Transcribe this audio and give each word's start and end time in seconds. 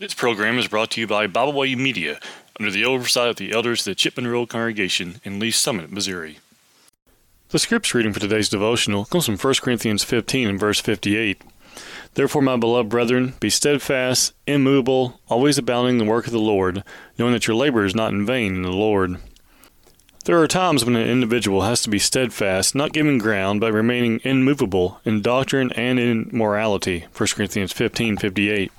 This 0.00 0.12
program 0.12 0.58
is 0.58 0.66
brought 0.66 0.90
to 0.92 1.00
you 1.00 1.06
by 1.06 1.28
Byway 1.28 1.76
Media 1.76 2.18
under 2.58 2.72
the 2.72 2.84
oversight 2.84 3.28
of 3.28 3.36
the 3.36 3.52
elders 3.52 3.82
of 3.82 3.84
the 3.84 3.94
Chipman 3.94 4.26
Road 4.26 4.48
Congregation 4.48 5.20
in 5.22 5.38
Lee's 5.38 5.54
Summit, 5.54 5.92
Missouri. 5.92 6.40
The 7.50 7.60
scripture 7.60 7.98
reading 7.98 8.12
for 8.12 8.18
today's 8.18 8.48
devotional 8.48 9.04
comes 9.04 9.26
from 9.26 9.38
1 9.38 9.54
Corinthians 9.62 10.02
15 10.02 10.48
and 10.48 10.58
verse 10.58 10.80
58. 10.80 11.40
Therefore, 12.14 12.42
my 12.42 12.56
beloved 12.56 12.88
brethren, 12.88 13.34
be 13.38 13.48
steadfast, 13.50 14.32
immovable, 14.48 15.20
always 15.28 15.58
abounding 15.58 16.00
in 16.00 16.04
the 16.04 16.10
work 16.10 16.26
of 16.26 16.32
the 16.32 16.40
Lord, 16.40 16.82
knowing 17.16 17.32
that 17.32 17.46
your 17.46 17.54
labor 17.54 17.84
is 17.84 17.94
not 17.94 18.12
in 18.12 18.26
vain 18.26 18.56
in 18.56 18.62
the 18.62 18.72
Lord. 18.72 19.18
There 20.24 20.40
are 20.40 20.48
times 20.48 20.84
when 20.84 20.96
an 20.96 21.08
individual 21.08 21.62
has 21.62 21.82
to 21.82 21.88
be 21.88 22.00
steadfast, 22.00 22.74
not 22.74 22.92
giving 22.92 23.18
ground, 23.18 23.60
but 23.60 23.72
remaining 23.72 24.20
immovable 24.24 25.00
in 25.04 25.22
doctrine 25.22 25.70
and 25.74 26.00
in 26.00 26.30
morality. 26.32 27.06
1 27.16 27.36
Corinthians 27.36 27.72
15:58. 27.72 28.72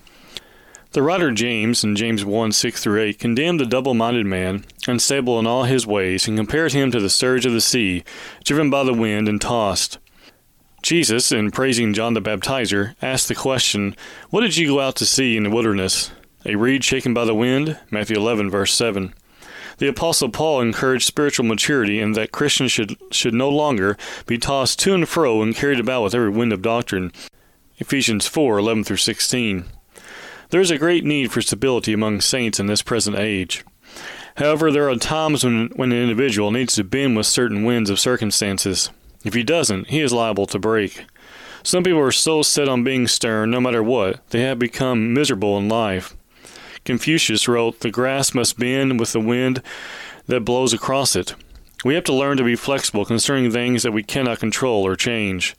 The 0.96 1.04
writer 1.04 1.30
James 1.32 1.84
in 1.84 1.98
James 1.98 2.24
1 2.24 2.54
6 2.54 2.82
through 2.82 3.02
8 3.02 3.20
condemned 3.20 3.60
the 3.60 3.66
double 3.66 3.94
minded 3.94 4.26
man, 4.26 4.64
unstable 4.88 5.38
in 5.38 5.46
all 5.46 5.66
his 5.66 5.86
ways, 5.86 6.26
and 6.26 6.38
compared 6.38 6.72
him 6.72 6.90
to 6.92 7.02
the 7.02 7.10
surge 7.10 7.46
of 7.46 7.52
the 7.52 7.60
sea, 7.60 8.06
driven 8.46 8.70
by 8.70 8.86
the 8.86 8.94
wind 8.94 9.28
and 9.28 9.42
tossed. 9.42 9.98
Jesus, 10.82 11.34
in 11.34 11.52
praising 11.52 11.94
John 11.94 12.14
the 12.14 12.22
Baptizer, 12.22 12.96
asked 13.02 13.28
the 13.28 13.36
question, 13.36 13.94
What 14.30 14.40
did 14.40 14.56
you 14.56 14.68
go 14.68 14.80
out 14.80 14.96
to 14.96 15.06
see 15.06 15.36
in 15.36 15.44
the 15.44 15.50
wilderness? 15.50 16.12
A 16.46 16.56
reed 16.56 16.82
shaken 16.86 17.14
by 17.14 17.26
the 17.26 17.36
wind? 17.36 17.78
Matthew 17.92 18.16
11, 18.16 18.50
verse 18.50 18.74
7. 18.74 19.14
The 19.80 19.90
Apostle 19.90 20.30
Paul 20.30 20.62
encouraged 20.62 21.04
spiritual 21.04 21.46
maturity 21.46 22.00
in 22.00 22.14
that 22.14 22.32
Christians 22.32 22.72
should, 22.72 22.96
should 23.12 23.34
no 23.34 23.50
longer 23.50 23.98
be 24.28 24.38
tossed 24.38 24.80
to 24.80 24.94
and 24.94 25.10
fro 25.10 25.42
and 25.42 25.54
carried 25.54 25.82
about 25.82 26.04
with 26.04 26.16
every 26.16 26.30
wind 26.30 26.54
of 26.54 26.62
doctrine. 26.62 27.12
Ephesians 27.80 28.28
4 28.28 28.60
11 28.60 28.86
through 28.86 28.96
16. 28.96 29.66
There 30.56 30.62
is 30.62 30.72
a 30.72 30.78
great 30.78 31.04
need 31.04 31.34
for 31.34 31.42
stability 31.42 31.92
among 31.92 32.22
saints 32.22 32.62
in 32.62 32.68
this 32.68 32.82
present 32.82 33.18
age. 33.18 33.66
However, 34.38 34.72
there 34.72 34.90
are 34.90 34.96
times 34.96 35.44
when, 35.44 35.68
when 35.76 35.92
an 35.92 36.02
individual 36.02 36.50
needs 36.50 36.76
to 36.76 36.86
bend 36.86 37.18
with 37.18 37.26
certain 37.26 37.66
winds 37.66 37.90
of 37.90 38.00
circumstances. 38.00 38.90
If 39.26 39.34
he 39.34 39.44
doesn't, 39.44 39.88
he 39.88 40.00
is 40.00 40.14
liable 40.14 40.46
to 40.46 40.58
break. 40.58 41.08
Some 41.62 41.84
people 41.84 42.00
are 42.00 42.10
so 42.10 42.42
set 42.42 42.70
on 42.70 42.86
being 42.86 43.06
stern 43.06 43.52
no 43.52 43.60
matter 43.60 43.84
what, 43.84 44.26
they 44.30 44.44
have 44.44 44.58
become 44.58 45.14
miserable 45.14 45.58
in 45.58 45.68
life. 45.68 46.16
Confucius 46.86 47.50
wrote, 47.50 47.82
The 47.82 47.92
grass 47.92 48.34
must 48.34 48.58
bend 48.58 48.98
with 48.98 49.12
the 49.12 49.20
wind 49.20 49.62
that 50.28 50.46
blows 50.46 50.72
across 50.72 51.18
it. 51.18 51.36
We 51.84 51.96
have 51.96 52.06
to 52.06 52.14
learn 52.14 52.38
to 52.38 52.46
be 52.46 52.56
flexible 52.56 53.04
concerning 53.04 53.52
things 53.52 53.84
that 53.84 53.92
we 53.92 54.04
cannot 54.04 54.40
control 54.40 54.88
or 54.88 54.96
change. 54.96 55.54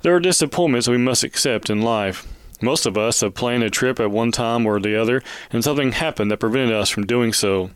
There 0.00 0.14
are 0.14 0.20
disappointments 0.20 0.88
we 0.88 0.96
must 0.96 1.24
accept 1.24 1.68
in 1.68 1.82
life. 1.82 2.26
Most 2.60 2.86
of 2.86 2.96
us 2.96 3.20
have 3.20 3.34
planned 3.34 3.62
a 3.62 3.70
trip 3.70 4.00
at 4.00 4.10
one 4.10 4.32
time 4.32 4.66
or 4.66 4.80
the 4.80 5.00
other, 5.00 5.22
and 5.50 5.62
something 5.62 5.92
happened 5.92 6.30
that 6.30 6.40
prevented 6.40 6.74
us 6.74 6.88
from 6.88 7.06
doing 7.06 7.32
so. 7.32 7.70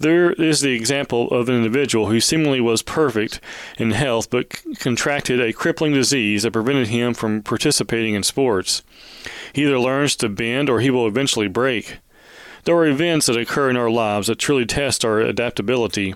There 0.00 0.30
is 0.32 0.60
the 0.60 0.76
example 0.76 1.28
of 1.32 1.48
an 1.48 1.56
individual 1.56 2.06
who 2.06 2.20
seemingly 2.20 2.60
was 2.60 2.82
perfect 2.82 3.40
in 3.78 3.90
health 3.90 4.30
but 4.30 4.54
c- 4.54 4.74
contracted 4.76 5.40
a 5.40 5.52
crippling 5.52 5.92
disease 5.92 6.44
that 6.44 6.52
prevented 6.52 6.86
him 6.86 7.14
from 7.14 7.42
participating 7.42 8.14
in 8.14 8.22
sports. 8.22 8.84
He 9.52 9.64
either 9.64 9.78
learns 9.78 10.14
to 10.16 10.28
bend 10.28 10.70
or 10.70 10.78
he 10.78 10.90
will 10.90 11.08
eventually 11.08 11.48
break. 11.48 11.98
There 12.62 12.76
are 12.76 12.86
events 12.86 13.26
that 13.26 13.36
occur 13.36 13.70
in 13.70 13.76
our 13.76 13.90
lives 13.90 14.28
that 14.28 14.38
truly 14.38 14.66
test 14.66 15.04
our 15.04 15.20
adaptability. 15.20 16.14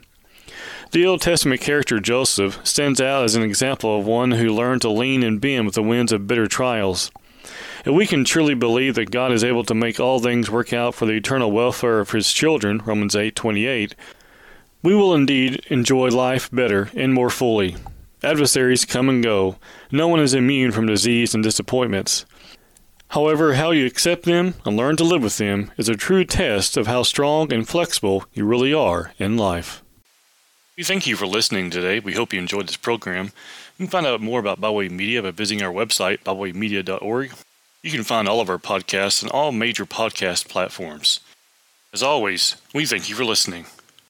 The 0.93 1.05
Old 1.07 1.21
Testament 1.21 1.61
character 1.61 1.99
Joseph 1.99 2.61
stands 2.63 3.01
out 3.01 3.25
as 3.25 3.35
an 3.35 3.43
example 3.43 3.99
of 3.99 4.07
one 4.07 4.33
who 4.33 4.55
learned 4.55 4.83
to 4.83 4.91
lean 4.91 5.25
and 5.25 5.41
bend 5.41 5.67
with 5.67 5.75
the 5.75 5.83
winds 5.83 6.13
of 6.13 6.29
bitter 6.29 6.47
trials. 6.47 7.11
If 7.85 7.93
we 7.93 8.07
can 8.07 8.25
truly 8.25 8.55
believe 8.55 8.95
that 8.95 9.11
God 9.11 9.33
is 9.33 9.43
able 9.43 9.65
to 9.65 9.75
make 9.75 9.99
all 9.99 10.21
things 10.21 10.49
work 10.49 10.73
out 10.73 10.95
for 10.95 11.05
the 11.05 11.15
eternal 11.15 11.51
welfare 11.51 11.99
of 11.99 12.13
his 12.13 12.33
children, 12.33 12.81
Romans 12.85 13.17
8:28, 13.17 13.97
we 14.85 14.95
will 14.95 15.13
indeed 15.13 15.65
enjoy 15.69 16.09
life 16.11 16.49
better 16.53 16.91
and 16.95 17.13
more 17.13 17.29
fully. 17.29 17.75
Adversaries 18.23 18.85
come 18.85 19.09
and 19.09 19.21
go. 19.21 19.57
No 19.91 20.07
one 20.07 20.21
is 20.21 20.33
immune 20.33 20.71
from 20.71 20.87
disease 20.87 21.35
and 21.35 21.43
disappointments. 21.43 22.25
However, 23.09 23.55
how 23.55 23.73
you 23.73 23.85
accept 23.85 24.27
them 24.27 24.55
and 24.65 24.77
learn 24.77 24.97
to 24.99 25.05
live 25.05 25.25
with 25.25 25.39
them 25.39 25.73
is 25.77 25.89
a 25.89 25.97
true 25.97 26.25
test 26.25 26.77
of 26.77 26.87
how 26.87 27.03
strong 27.03 27.53
and 27.53 27.69
flexible 27.69 28.25
you 28.33 28.45
really 28.45 28.73
are 28.73 29.13
in 29.19 29.37
life. 29.37 29.83
We 30.77 30.85
thank 30.85 31.09
you 31.09 31.17
for 31.17 31.27
listening 31.27 31.71
today. 31.71 31.99
We 31.99 32.15
hope 32.15 32.33
you 32.33 32.39
enjoyed 32.39 32.69
this 32.69 32.77
program. 32.77 33.33
You 33.77 33.87
can 33.87 33.89
find 33.89 34.07
out 34.07 34.21
more 34.21 34.39
about 34.39 34.61
Byway 34.61 34.89
Media 34.89 35.21
by 35.21 35.33
visiting 35.33 35.65
our 35.65 35.73
website, 35.73 36.21
bywaymedia.org. 36.21 37.33
You 37.83 37.91
can 37.91 38.05
find 38.05 38.29
all 38.29 38.41
of 38.41 38.49
our 38.49 38.59
podcasts 38.59 39.25
on 39.25 39.31
all 39.31 39.51
major 39.51 39.85
podcast 39.85 40.47
platforms. 40.47 41.19
As 41.93 42.01
always, 42.01 42.55
we 42.73 42.87
thank 42.87 43.09
you 43.09 43.17
for 43.17 43.25
listening. 43.25 43.67